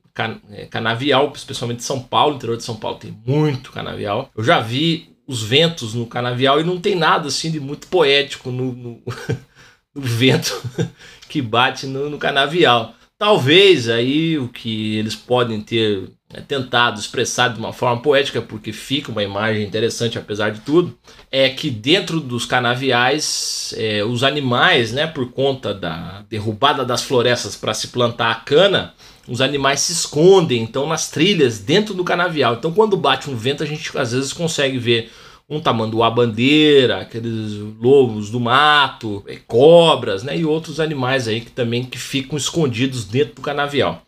é, 0.51 0.67
canavial, 0.67 1.33
especialmente 1.33 1.85
São 1.85 2.01
Paulo, 2.01 2.35
interior 2.35 2.57
de 2.57 2.65
São 2.65 2.75
Paulo 2.75 2.99
tem 2.99 3.17
muito 3.25 3.71
canavial. 3.71 4.31
Eu 4.37 4.43
já 4.43 4.61
vi 4.61 5.15
os 5.29 5.45
ventos 5.45 5.95
no 5.95 6.07
canavial 6.07 6.61
e 6.61 6.65
não 6.65 6.81
tem 6.81 6.97
nada 6.97 7.29
assim 7.29 7.49
de 7.49 7.61
muito 7.61 7.87
poético 7.87 8.51
no, 8.51 8.73
no, 8.73 9.03
no 9.95 10.03
vento 10.03 10.61
que 11.29 11.41
bate 11.41 11.87
no, 11.87 12.11
no 12.11 12.19
canavial. 12.19 12.97
Talvez 13.23 13.89
aí 13.89 14.37
o 14.37 14.49
que 14.49 14.97
eles 14.97 15.15
podem 15.15 15.61
ter 15.61 16.11
é, 16.35 16.41
tentado 16.41 16.99
expressar 16.99 17.51
de 17.51 17.59
uma 17.61 17.73
forma 17.73 18.03
poética, 18.03 18.43
porque 18.43 18.73
fica 18.73 19.13
uma 19.13 19.23
imagem 19.23 19.63
interessante 19.63 20.19
apesar 20.19 20.51
de 20.51 20.63
tudo, 20.63 20.99
é 21.31 21.49
que 21.49 21.71
dentro 21.71 22.19
dos 22.19 22.45
canaviais, 22.45 23.73
é, 23.79 24.03
os 24.03 24.25
animais, 24.25 24.91
né, 24.91 25.07
por 25.07 25.31
conta 25.31 25.73
da 25.73 26.25
derrubada 26.29 26.85
das 26.85 27.05
florestas 27.05 27.55
para 27.55 27.73
se 27.73 27.89
plantar 27.89 28.33
a 28.33 28.35
cana, 28.35 28.93
os 29.29 29.41
animais 29.41 29.79
se 29.79 29.93
escondem, 29.93 30.61
então 30.61 30.89
nas 30.89 31.09
trilhas 31.09 31.61
dentro 31.61 31.95
do 31.95 32.03
canavial. 32.03 32.55
Então 32.55 32.73
quando 32.73 32.97
bate 32.97 33.31
um 33.31 33.37
vento, 33.37 33.63
a 33.63 33.67
gente 33.67 33.97
às 33.97 34.11
vezes 34.11 34.33
consegue 34.33 34.79
ver 34.79 35.13
um 35.49 35.61
tamanduá 35.61 36.11
bandeira, 36.11 37.01
aqueles 37.01 37.55
lobos 37.81 38.31
do 38.31 38.41
mato, 38.41 39.23
é, 39.27 39.37
cobras, 39.37 40.23
né, 40.23 40.37
e 40.37 40.45
outros 40.45 40.81
animais 40.81 41.29
aí 41.29 41.41
que 41.41 41.51
também 41.51 41.85
que 41.85 41.99
ficam 41.99 42.37
escondidos 42.37 43.05
dentro 43.05 43.37
do 43.37 43.43
canavial. 43.43 44.03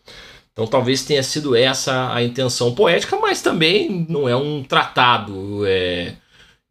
Então 0.51 0.65
talvez 0.65 1.03
tenha 1.03 1.21
sido 1.21 1.55
essa 1.55 2.13
a 2.13 2.23
intenção 2.23 2.73
poética, 2.73 3.17
mas 3.17 3.41
também 3.41 4.05
não 4.09 4.27
é 4.27 4.35
um 4.35 4.63
tratado 4.63 5.65
é, 5.65 6.15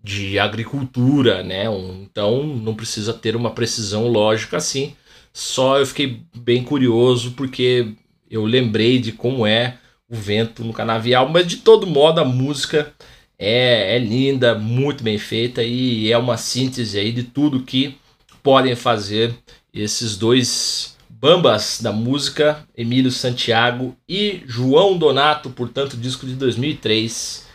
de 0.02 0.38
agricultura, 0.38 1.42
né? 1.42 1.68
Um, 1.68 2.06
então 2.10 2.44
não 2.44 2.74
precisa 2.74 3.12
ter 3.12 3.36
uma 3.36 3.50
precisão 3.50 4.08
lógica 4.08 4.56
assim. 4.56 4.94
Só 5.32 5.78
eu 5.78 5.86
fiquei 5.86 6.22
bem 6.34 6.64
curioso 6.64 7.32
porque 7.32 7.94
eu 8.30 8.44
lembrei 8.44 8.98
de 8.98 9.12
como 9.12 9.46
é 9.46 9.78
o 10.08 10.14
vento 10.16 10.64
no 10.64 10.72
canavial, 10.72 11.28
mas 11.28 11.46
de 11.46 11.58
todo 11.58 11.86
modo 11.86 12.20
a 12.20 12.24
música 12.24 12.92
é, 13.38 13.96
é 13.96 13.98
linda, 13.98 14.54
muito 14.54 15.02
bem 15.02 15.18
feita 15.18 15.62
e 15.62 16.10
é 16.10 16.18
uma 16.18 16.36
síntese 16.36 16.98
aí 16.98 17.12
de 17.12 17.24
tudo 17.24 17.62
que 17.62 17.96
podem 18.42 18.76
fazer 18.76 19.34
esses 19.72 20.16
dois 20.16 20.94
Bambas 21.08 21.80
da 21.80 21.90
música, 21.90 22.66
Emílio 22.76 23.10
Santiago 23.10 23.96
e 24.06 24.42
João 24.46 24.98
Donato, 24.98 25.48
portanto, 25.48 25.96
disco 25.96 26.26
de 26.26 26.34
2003. 26.34 27.46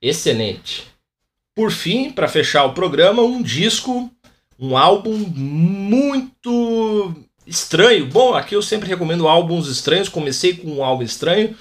Excelente. 0.00 0.84
Por 1.54 1.70
fim, 1.70 2.10
para 2.10 2.28
fechar 2.28 2.64
o 2.64 2.72
programa, 2.72 3.20
um 3.22 3.42
disco, 3.42 4.10
um 4.58 4.74
álbum 4.74 5.18
muito 5.18 7.14
estranho. 7.46 8.06
Bom, 8.06 8.34
aqui 8.34 8.54
eu 8.54 8.62
sempre 8.62 8.88
recomendo 8.88 9.28
álbuns 9.28 9.68
estranhos. 9.68 10.08
Comecei 10.08 10.54
com 10.56 10.76
um 10.76 10.82
álbum 10.82 11.02
estranho 11.02 11.54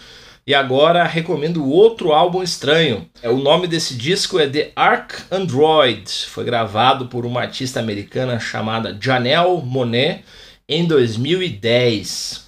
e 0.49 0.55
agora 0.55 1.03
recomendo 1.03 1.63
outro 1.63 2.11
álbum 2.11 2.41
estranho. 2.41 3.07
É, 3.21 3.29
o 3.29 3.37
nome 3.37 3.67
desse 3.67 3.93
disco 3.93 4.39
é 4.39 4.49
The 4.49 4.71
Ark 4.75 5.13
Android. 5.29 6.09
Foi 6.25 6.43
gravado 6.43 7.05
por 7.05 7.23
uma 7.23 7.41
artista 7.41 7.79
americana 7.79 8.39
chamada 8.39 8.97
Janelle 8.99 9.61
Monet 9.63 10.23
em 10.67 10.87
2010. 10.87 12.47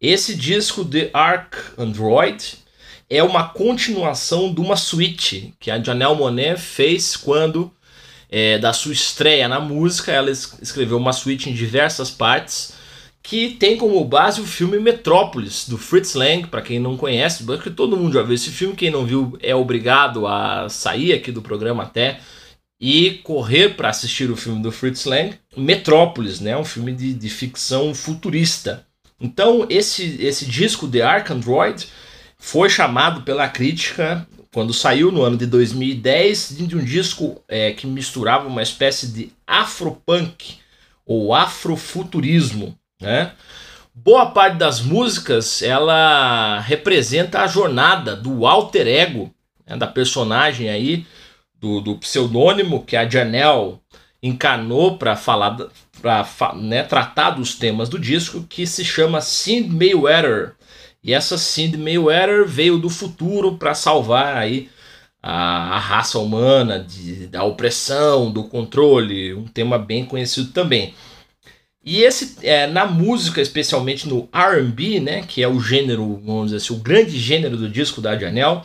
Esse 0.00 0.34
disco 0.34 0.86
The 0.86 1.10
Ark 1.12 1.54
Android 1.76 2.54
é 3.10 3.22
uma 3.22 3.46
continuação 3.46 4.54
de 4.54 4.62
uma 4.62 4.74
suíte 4.74 5.52
que 5.60 5.70
a 5.70 5.78
Janelle 5.78 6.16
Monet 6.16 6.58
fez 6.58 7.14
quando 7.14 7.70
é, 8.30 8.56
da 8.56 8.72
sua 8.72 8.94
estreia 8.94 9.46
na 9.48 9.60
música. 9.60 10.10
Ela 10.10 10.30
escreveu 10.30 10.96
uma 10.96 11.12
suíte 11.12 11.50
em 11.50 11.52
diversas 11.52 12.10
partes 12.10 12.72
que 13.24 13.54
tem 13.54 13.78
como 13.78 14.04
base 14.04 14.38
o 14.42 14.46
filme 14.46 14.78
Metrópolis 14.78 15.66
do 15.66 15.78
Fritz 15.78 16.14
Lang. 16.14 16.46
Para 16.46 16.60
quem 16.60 16.78
não 16.78 16.96
conhece, 16.96 17.42
porque 17.42 17.70
todo 17.70 17.96
mundo 17.96 18.12
já 18.12 18.22
viu 18.22 18.34
esse 18.34 18.50
filme. 18.50 18.76
Quem 18.76 18.90
não 18.90 19.06
viu 19.06 19.36
é 19.42 19.54
obrigado 19.54 20.26
a 20.26 20.68
sair 20.68 21.14
aqui 21.14 21.32
do 21.32 21.42
programa 21.42 21.82
até 21.82 22.20
e 22.78 23.22
correr 23.24 23.70
para 23.70 23.88
assistir 23.88 24.30
o 24.30 24.36
filme 24.36 24.62
do 24.62 24.70
Fritz 24.70 25.06
Lang, 25.06 25.34
Metrópolis, 25.56 26.38
né, 26.38 26.54
um 26.54 26.64
filme 26.64 26.92
de, 26.92 27.14
de 27.14 27.30
ficção 27.30 27.94
futurista. 27.94 28.86
Então, 29.18 29.66
esse, 29.70 30.22
esse 30.22 30.44
disco, 30.44 30.86
The 30.86 31.00
Ark 31.00 31.32
Android, 31.32 31.88
foi 32.36 32.68
chamado 32.68 33.22
pela 33.22 33.48
crítica, 33.48 34.26
quando 34.52 34.74
saiu 34.74 35.10
no 35.10 35.22
ano 35.22 35.38
de 35.38 35.46
2010, 35.46 36.56
de 36.58 36.76
um 36.76 36.84
disco 36.84 37.40
é, 37.48 37.72
que 37.72 37.86
misturava 37.86 38.46
uma 38.46 38.62
espécie 38.62 39.06
de 39.06 39.32
afropunk 39.46 40.56
ou 41.06 41.32
afrofuturismo. 41.32 42.76
Né? 43.04 43.32
Boa 43.94 44.26
parte 44.26 44.56
das 44.56 44.80
músicas 44.80 45.62
ela 45.62 46.58
representa 46.60 47.42
a 47.42 47.46
jornada 47.46 48.16
do 48.16 48.46
alter 48.46 48.88
ego 48.88 49.32
né, 49.66 49.76
da 49.76 49.86
personagem 49.86 50.68
aí, 50.68 51.06
do, 51.60 51.80
do 51.80 51.96
pseudônimo 51.96 52.84
que 52.84 52.96
a 52.96 53.08
Janelle 53.08 53.78
encanou 54.22 54.98
para 54.98 55.16
falar 55.16 55.56
para 56.00 56.26
né, 56.54 56.82
tratar 56.82 57.30
dos 57.30 57.54
temas 57.54 57.88
do 57.88 57.98
disco 57.98 58.42
que 58.48 58.66
se 58.66 58.84
chama 58.84 59.20
Cindy 59.20 59.70
Mayweather 59.70 60.54
e 61.02 61.12
essa 61.14 61.38
Cindy 61.38 61.76
Mayweather 61.76 62.46
veio 62.46 62.78
do 62.78 62.90
futuro 62.90 63.56
para 63.56 63.74
salvar 63.74 64.36
aí 64.36 64.70
a, 65.22 65.76
a, 65.76 65.78
raça 65.78 66.18
humana 66.18 66.78
de, 66.78 67.26
da 67.26 67.44
opressão 67.44 68.30
do 68.30 68.44
controle 68.44 69.34
um 69.34 69.46
tema 69.46 69.78
bem 69.78 70.04
conhecido 70.04 70.50
também 70.52 70.94
e 71.84 72.02
esse 72.02 72.36
é, 72.42 72.66
na 72.66 72.86
música 72.86 73.40
especialmente 73.40 74.08
no 74.08 74.28
R&B 74.32 75.00
né 75.00 75.22
que 75.26 75.42
é 75.42 75.48
o 75.48 75.60
gênero 75.60 76.20
vamos 76.24 76.46
dizer 76.46 76.56
assim 76.56 76.74
o 76.74 76.78
grande 76.78 77.18
gênero 77.18 77.56
do 77.56 77.68
disco 77.68 78.00
da 78.00 78.18
Janelle 78.18 78.62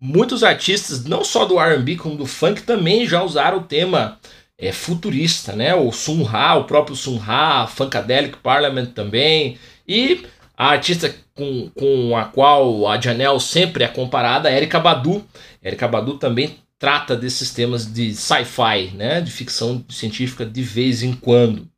muitos 0.00 0.42
artistas 0.42 1.04
não 1.04 1.24
só 1.24 1.44
do 1.44 1.60
R&B 1.60 1.96
como 1.96 2.16
do 2.16 2.26
funk 2.26 2.62
também 2.62 3.06
já 3.06 3.22
usaram 3.22 3.58
o 3.58 3.64
tema 3.64 4.18
é, 4.58 4.72
futurista, 4.72 5.54
né? 5.54 5.74
O 5.74 5.92
Sun 5.92 6.22
Ra, 6.24 6.56
o 6.56 6.64
próprio 6.64 6.96
Sun 6.96 7.16
Ra, 7.16 7.66
Funkadelic 7.68 8.38
Parliament 8.38 8.86
também. 8.86 9.56
E 9.86 10.26
a 10.56 10.70
artista 10.70 11.14
com, 11.34 11.70
com 11.70 12.16
a 12.16 12.24
qual 12.24 12.88
a 12.88 13.00
Janelle 13.00 13.40
sempre 13.40 13.84
é 13.84 13.88
comparada, 13.88 14.50
Erika 14.50 14.80
Badu. 14.80 15.24
Erika 15.62 15.86
Badu 15.86 16.18
também 16.18 16.56
trata 16.78 17.16
desses 17.16 17.52
temas 17.52 17.90
de 17.90 18.14
sci-fi, 18.14 18.90
né? 18.94 19.20
De 19.20 19.30
ficção 19.30 19.84
científica 19.88 20.44
de 20.44 20.62
vez 20.62 21.02
em 21.02 21.12
quando. 21.14 21.68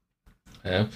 Né? 0.63 0.89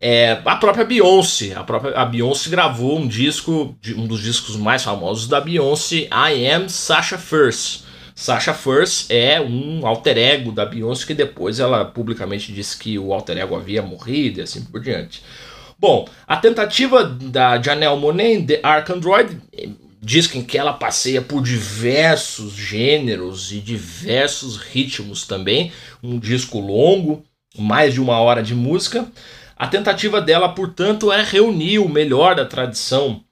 É, 0.00 0.40
a 0.44 0.56
própria 0.56 0.84
Beyoncé, 0.84 1.54
a 1.54 1.62
própria 1.62 1.94
a 1.96 2.04
Beyoncé 2.04 2.50
gravou 2.50 2.98
um 2.98 3.06
disco, 3.06 3.76
um 3.96 4.06
dos 4.06 4.20
discos 4.20 4.56
mais 4.56 4.82
famosos 4.82 5.28
da 5.28 5.40
Beyoncé, 5.40 6.08
I 6.10 6.46
Am 6.46 6.68
Sasha 6.68 7.16
First 7.16 7.84
Sasha 8.14 8.54
First 8.54 9.10
é 9.10 9.40
um 9.40 9.84
alter 9.84 10.16
ego 10.16 10.52
da 10.52 10.64
Beyoncé 10.64 11.04
que 11.04 11.14
depois 11.14 11.58
ela 11.58 11.84
publicamente 11.84 12.52
disse 12.52 12.78
que 12.78 12.96
o 12.96 13.12
alter 13.12 13.38
ego 13.38 13.56
havia 13.56 13.82
morrido 13.82 14.38
e 14.38 14.42
assim 14.42 14.62
por 14.64 14.80
diante. 14.80 15.22
Bom, 15.76 16.08
a 16.26 16.36
tentativa 16.36 17.02
da 17.04 17.60
Janelle 17.60 17.98
Monáe 17.98 18.46
The 18.46 18.60
Ark 18.62 18.92
Android 18.92 19.36
diz 20.00 20.28
que 20.28 20.56
ela 20.56 20.72
passeia 20.72 21.20
por 21.20 21.42
diversos 21.42 22.52
gêneros 22.52 23.50
e 23.50 23.58
diversos 23.58 24.58
ritmos 24.58 25.26
também, 25.26 25.72
um 26.00 26.18
disco 26.18 26.60
longo, 26.60 27.24
mais 27.58 27.94
de 27.94 28.00
uma 28.00 28.18
hora 28.20 28.42
de 28.42 28.54
música. 28.54 29.06
A 29.56 29.66
tentativa 29.66 30.20
dela, 30.20 30.48
portanto, 30.48 31.12
é 31.12 31.22
reunir 31.22 31.78
o 31.78 31.88
melhor 31.88 32.34
da 32.34 32.44
tradição 32.44 33.22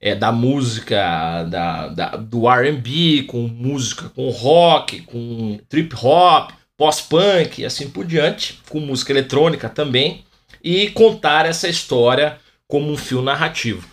é, 0.00 0.14
da 0.14 0.32
música 0.32 1.44
da, 1.44 1.88
da 1.88 2.16
do 2.16 2.48
R&B, 2.48 3.24
com 3.24 3.46
música 3.46 4.08
com 4.10 4.30
rock, 4.30 5.02
com 5.02 5.58
trip 5.68 5.94
hop, 6.02 6.50
pós-punk 6.76 7.60
e 7.60 7.64
assim 7.64 7.90
por 7.90 8.06
diante, 8.06 8.58
com 8.68 8.80
música 8.80 9.12
eletrônica 9.12 9.68
também, 9.68 10.24
e 10.62 10.88
contar 10.90 11.46
essa 11.46 11.68
história 11.68 12.38
como 12.66 12.90
um 12.90 12.96
fio 12.96 13.22
narrativo. 13.22 13.86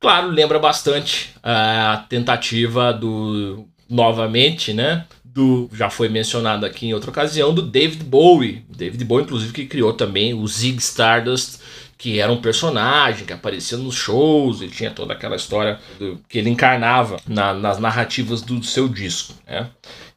Claro, 0.00 0.28
lembra 0.28 0.58
bastante 0.58 1.30
a 1.42 2.04
tentativa 2.08 2.92
do 2.92 3.66
novamente, 3.88 4.72
né, 4.72 5.04
do 5.34 5.68
já 5.72 5.90
foi 5.90 6.08
mencionado 6.08 6.64
aqui 6.64 6.86
em 6.86 6.94
outra 6.94 7.10
ocasião 7.10 7.52
do 7.52 7.60
David 7.60 8.04
Bowie, 8.04 8.64
David 8.68 9.04
Bowie 9.04 9.24
inclusive 9.24 9.52
que 9.52 9.66
criou 9.66 9.92
também 9.92 10.32
o 10.32 10.46
Zig 10.46 10.78
Stardust 10.78 11.58
que 11.96 12.20
era 12.20 12.30
um 12.30 12.40
personagem 12.40 13.24
que 13.24 13.32
aparecia 13.32 13.78
nos 13.78 13.94
shows, 13.94 14.60
ele 14.60 14.70
tinha 14.70 14.90
toda 14.90 15.14
aquela 15.14 15.36
história 15.36 15.78
do, 15.98 16.20
que 16.28 16.38
ele 16.38 16.50
encarnava 16.50 17.16
na, 17.26 17.54
nas 17.54 17.78
narrativas 17.78 18.42
do 18.42 18.62
seu 18.62 18.88
disco. 18.88 19.34
Né? 19.46 19.68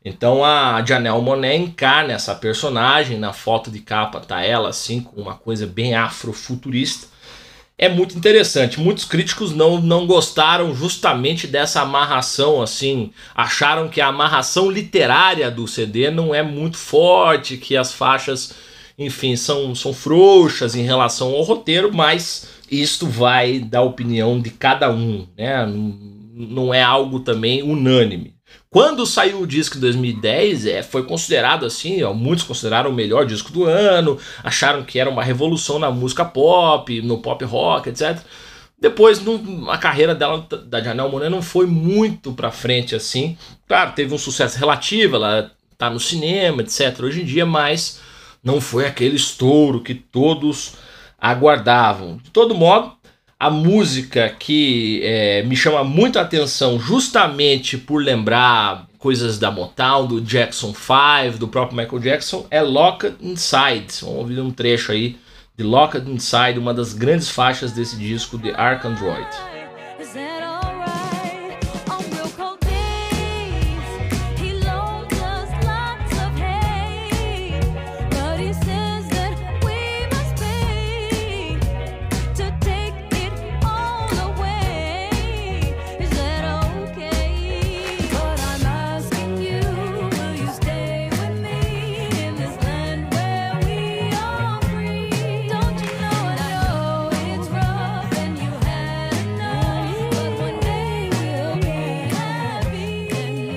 Então 0.04 0.44
a 0.44 0.84
Janelle 0.86 1.22
Monet 1.22 1.56
encarna 1.56 2.14
essa 2.14 2.36
personagem, 2.36 3.18
na 3.18 3.32
foto 3.32 3.72
de 3.72 3.80
capa 3.80 4.20
tá 4.20 4.42
ela 4.42 4.70
assim, 4.70 5.02
com 5.02 5.22
uma 5.22 5.36
coisa 5.36 5.66
bem 5.66 5.96
afrofuturista. 5.96 7.08
É 7.78 7.88
muito 7.88 8.18
interessante. 8.18 8.80
Muitos 8.80 9.06
críticos 9.06 9.54
não, 9.54 9.80
não 9.80 10.08
gostaram 10.08 10.74
justamente 10.74 11.46
dessa 11.46 11.82
amarração, 11.82 12.62
assim, 12.62 13.12
acharam 13.36 13.88
que 13.88 14.02
a 14.02 14.08
amarração 14.08 14.72
literária 14.72 15.52
do 15.52 15.68
CD 15.68 16.10
não 16.10 16.34
é 16.34 16.42
muito 16.42 16.78
forte, 16.78 17.58
que 17.58 17.78
as 17.78 17.94
faixas 17.94 18.56
enfim, 18.98 19.36
são, 19.36 19.76
são 19.76 19.94
frouxas 19.94 20.76
em 20.76 20.82
relação 20.82 21.34
ao 21.36 21.44
roteiro, 21.44 21.94
mas 21.94 22.50
isto 22.70 23.06
vai 23.06 23.60
da 23.60 23.82
opinião 23.82 24.42
de 24.42 24.50
cada 24.50 24.92
um, 24.92 25.28
né? 25.38 25.66
Não 25.68 26.74
é 26.74 26.82
algo 26.82 27.20
também 27.20 27.62
unânime. 27.62 28.37
Quando 28.70 29.06
saiu 29.06 29.42
o 29.42 29.48
disco 29.48 29.78
em 29.78 29.82
2010, 29.82 30.66
é, 30.66 30.84
foi 30.84 31.04
considerado 31.04 31.66
assim, 31.66 32.04
ó, 32.04 32.14
muitos 32.14 32.44
consideraram 32.44 32.90
o 32.90 32.94
melhor 32.94 33.26
disco 33.26 33.52
do 33.52 33.64
ano, 33.64 34.20
acharam 34.44 34.84
que 34.84 35.00
era 35.00 35.10
uma 35.10 35.24
revolução 35.24 35.80
na 35.80 35.90
música 35.90 36.26
pop, 36.26 37.02
no 37.02 37.20
pop 37.20 37.44
rock, 37.46 37.90
etc. 37.90 38.20
Depois, 38.80 39.22
a 39.70 39.78
carreira 39.78 40.14
dela, 40.14 40.46
da 40.66 40.82
Janelle 40.82 41.10
Monáe, 41.10 41.30
não 41.30 41.42
foi 41.42 41.66
muito 41.66 42.34
pra 42.34 42.52
frente 42.52 42.96
assim. 42.96 43.38
Claro, 43.68 43.94
teve 43.94 44.14
um 44.14 44.18
sucesso 44.20 44.60
relativo, 44.60 45.16
ela 45.16 45.52
tá 45.78 45.90
no 45.90 46.00
cinema, 46.00 46.62
etc. 46.62 47.00
Hoje 47.02 47.22
em 47.22 47.26
dia, 47.26 47.46
mas 47.46 48.00
não 48.44 48.62
foi 48.62 48.86
aquele 48.86 49.16
estouro 49.16 49.82
que 49.82 49.96
todos 49.96 50.76
aguardavam. 51.20 52.18
De 52.18 52.30
todo 52.30 52.54
modo, 52.54 52.97
a 53.40 53.50
música 53.50 54.30
que 54.30 55.02
é, 55.04 55.44
me 55.44 55.56
chama 55.56 55.84
muito 55.84 56.18
a 56.18 56.24
atenção, 56.24 56.80
justamente 56.80 57.78
por 57.78 58.04
lembrar 58.04 58.88
coisas 58.98 59.38
da 59.38 59.52
Motown, 59.52 60.08
do 60.08 60.20
Jackson 60.20 60.74
5, 60.74 61.38
do 61.38 61.48
próprio 61.48 61.78
Michael 61.78 62.02
Jackson, 62.02 62.48
é 62.50 62.62
Locked 62.62 63.16
Inside. 63.22 63.88
Vamos 64.02 64.18
ouvir 64.18 64.40
um 64.40 64.52
trecho 64.52 64.92
aí 64.92 65.18
de 65.56 65.64
Locked 65.64 66.10
Inside, 66.10 66.58
uma 66.58 66.74
das 66.74 66.94
grandes 66.94 67.30
faixas 67.30 67.72
desse 67.72 67.96
disco, 67.96 68.40
The 68.40 68.54
Ark 68.56 68.86
Android. 68.88 69.57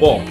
Bom, 0.00 0.24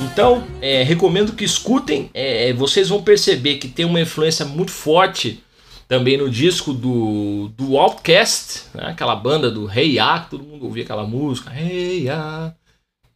então 0.00 0.44
é, 0.62 0.84
recomendo 0.84 1.32
que 1.32 1.42
escutem. 1.44 2.08
É, 2.14 2.52
vocês 2.52 2.88
vão 2.88 3.02
perceber 3.02 3.56
que 3.56 3.66
tem 3.66 3.84
uma 3.84 4.00
influência 4.00 4.46
muito 4.46 4.70
forte 4.70 5.42
também 5.88 6.16
no 6.16 6.30
disco 6.30 6.72
do, 6.72 7.48
do 7.56 7.76
Outcast, 7.76 8.66
né? 8.72 8.84
aquela 8.86 9.16
banda 9.16 9.50
do 9.50 9.68
Hey 9.68 9.96
Ya, 9.96 10.20
que 10.20 10.30
todo 10.30 10.44
mundo 10.44 10.66
ouvia 10.66 10.84
aquela 10.84 11.04
música. 11.04 11.52
Hey 11.52 12.04
Ya. 12.04 12.54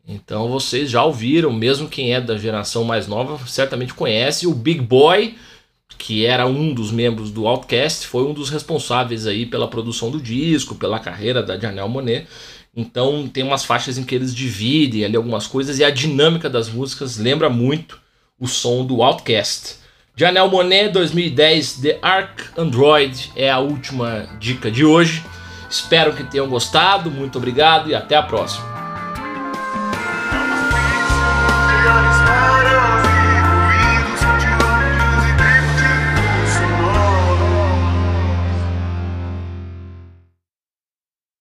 Então 0.04 0.48
vocês 0.48 0.90
já 0.90 1.04
ouviram, 1.04 1.52
mesmo 1.52 1.88
quem 1.88 2.12
é 2.12 2.20
da 2.20 2.36
geração 2.36 2.82
mais 2.82 3.06
nova 3.06 3.38
certamente 3.46 3.94
conhece 3.94 4.48
o 4.48 4.52
Big 4.52 4.80
Boy, 4.80 5.36
que 5.96 6.26
era 6.26 6.48
um 6.48 6.74
dos 6.74 6.90
membros 6.90 7.30
do 7.30 7.46
Outcast, 7.46 8.08
foi 8.08 8.24
um 8.24 8.34
dos 8.34 8.50
responsáveis 8.50 9.24
aí 9.24 9.46
pela 9.46 9.68
produção 9.68 10.10
do 10.10 10.20
disco, 10.20 10.74
pela 10.74 10.98
carreira 10.98 11.44
da 11.44 11.56
Janelle 11.56 11.88
Monet. 11.88 12.26
Então 12.74 13.28
tem 13.28 13.44
umas 13.44 13.64
faixas 13.64 13.98
em 13.98 14.04
que 14.04 14.14
eles 14.14 14.34
dividem 14.34 15.04
ali 15.04 15.16
algumas 15.16 15.46
coisas 15.46 15.78
e 15.78 15.84
a 15.84 15.90
dinâmica 15.90 16.48
das 16.48 16.68
músicas 16.70 17.18
lembra 17.18 17.50
muito 17.50 18.00
o 18.40 18.48
som 18.48 18.84
do 18.84 19.02
Outcast. 19.02 19.76
Janelle 20.16 20.50
Monet 20.50 20.90
2010 20.90 21.80
The 21.80 21.98
Ark 22.02 22.44
Android 22.56 23.30
é 23.36 23.50
a 23.50 23.58
última 23.58 24.28
dica 24.38 24.70
de 24.70 24.84
hoje. 24.84 25.22
Espero 25.70 26.14
que 26.14 26.24
tenham 26.24 26.48
gostado, 26.48 27.10
muito 27.10 27.38
obrigado 27.38 27.88
e 27.90 27.94
até 27.94 28.16
a 28.16 28.22
próxima. 28.22 28.71